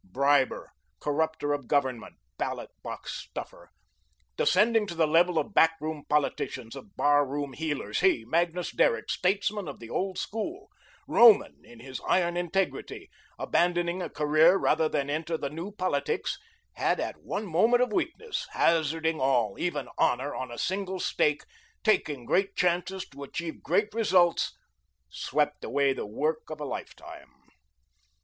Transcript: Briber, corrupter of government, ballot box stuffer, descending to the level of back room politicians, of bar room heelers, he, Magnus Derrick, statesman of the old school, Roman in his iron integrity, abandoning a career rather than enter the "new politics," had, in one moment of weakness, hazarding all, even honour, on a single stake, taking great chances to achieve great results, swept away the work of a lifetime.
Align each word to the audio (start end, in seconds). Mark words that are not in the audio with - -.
Briber, 0.03 0.71
corrupter 0.99 1.53
of 1.53 1.67
government, 1.67 2.15
ballot 2.39 2.71
box 2.81 3.13
stuffer, 3.29 3.69
descending 4.35 4.87
to 4.87 4.95
the 4.95 5.05
level 5.05 5.37
of 5.37 5.53
back 5.53 5.75
room 5.79 6.05
politicians, 6.09 6.75
of 6.75 6.97
bar 6.97 7.23
room 7.23 7.53
heelers, 7.53 7.99
he, 7.99 8.25
Magnus 8.25 8.71
Derrick, 8.71 9.11
statesman 9.11 9.67
of 9.67 9.77
the 9.79 9.91
old 9.91 10.17
school, 10.17 10.69
Roman 11.07 11.63
in 11.63 11.81
his 11.81 12.01
iron 12.07 12.35
integrity, 12.35 13.11
abandoning 13.37 14.01
a 14.01 14.09
career 14.09 14.55
rather 14.55 14.89
than 14.89 15.07
enter 15.07 15.37
the 15.37 15.51
"new 15.51 15.71
politics," 15.71 16.39
had, 16.77 16.99
in 16.99 17.13
one 17.17 17.45
moment 17.45 17.83
of 17.83 17.93
weakness, 17.93 18.47
hazarding 18.53 19.19
all, 19.21 19.55
even 19.59 19.87
honour, 19.99 20.33
on 20.33 20.49
a 20.49 20.57
single 20.57 20.99
stake, 20.99 21.43
taking 21.83 22.25
great 22.25 22.55
chances 22.55 23.07
to 23.09 23.21
achieve 23.21 23.61
great 23.61 23.93
results, 23.93 24.57
swept 25.11 25.63
away 25.63 25.93
the 25.93 26.07
work 26.07 26.49
of 26.49 26.59
a 26.59 26.65
lifetime. 26.65 27.31